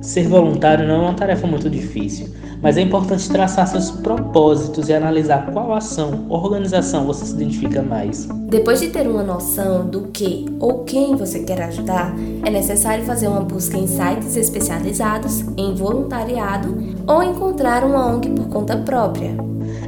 [0.00, 2.28] Ser voluntário não é uma tarefa muito difícil,
[2.62, 7.82] mas é importante traçar seus propósitos e analisar qual ação ou organização você se identifica
[7.82, 8.26] mais.
[8.48, 12.14] Depois de ter uma noção do que ou quem você quer ajudar,
[12.44, 16.76] é necessário fazer uma busca em sites especializados em voluntariado
[17.06, 19.36] ou encontrar uma ONG por conta própria.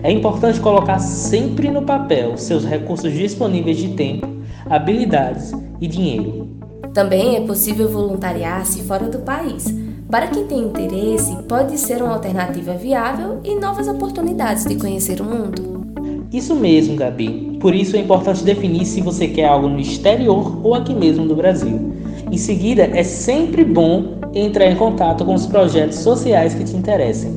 [0.02, 4.28] É importante colocar sempre no papel seus recursos disponíveis de tempo,
[4.68, 6.48] habilidades e dinheiro.
[6.92, 9.81] Também é possível voluntariar-se fora do país.
[10.12, 15.24] Para quem tem interesse, pode ser uma alternativa viável e novas oportunidades de conhecer o
[15.24, 15.86] mundo.
[16.30, 17.56] Isso mesmo, Gabi.
[17.58, 21.34] Por isso é importante definir se você quer algo no exterior ou aqui mesmo no
[21.34, 21.94] Brasil.
[22.30, 27.32] Em seguida, é sempre bom entrar em contato com os projetos sociais que te interessem.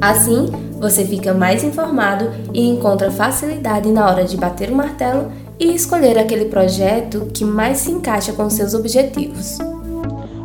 [0.00, 0.46] Assim,
[0.80, 6.16] você fica mais informado e encontra facilidade na hora de bater o martelo e escolher
[6.16, 9.58] aquele projeto que mais se encaixa com seus objetivos.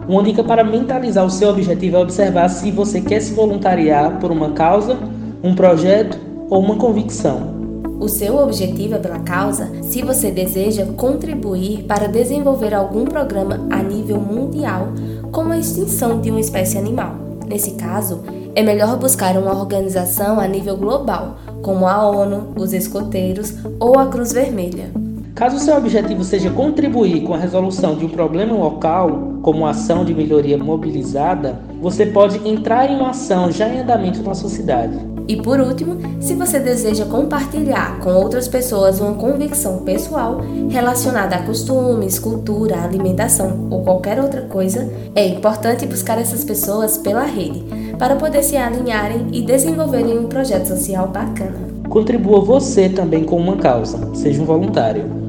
[0.08, 4.32] Uma dica para mentalizar o seu objetivo é observar se você quer se voluntariar por
[4.32, 4.98] uma causa,
[5.42, 6.18] um projeto
[6.50, 7.54] ou uma convicção.
[8.02, 13.82] O seu objetivo é pela causa se você deseja contribuir para desenvolver algum programa a
[13.82, 14.90] nível mundial,
[15.32, 17.16] como a extinção de uma espécie animal.
[17.48, 18.23] Nesse caso,
[18.56, 24.08] é melhor buscar uma organização a nível global, como a ONU, os escoteiros ou a
[24.08, 25.03] Cruz Vermelha.
[25.36, 30.14] Caso seu objetivo seja contribuir com a resolução de um problema local, como ação de
[30.14, 34.95] melhoria mobilizada, você pode entrar em uma ação já em andamento na sua cidade.
[35.28, 40.39] E por último, se você deseja compartilhar com outras pessoas uma convicção pessoal
[40.70, 47.23] relacionada a costumes, cultura, alimentação ou qualquer outra coisa, é importante buscar essas pessoas pela
[47.23, 47.64] rede
[47.98, 51.73] para poder se alinharem e desenvolverem um projeto social bacana.
[51.89, 55.23] Contribua você também com uma causa, seja um voluntário.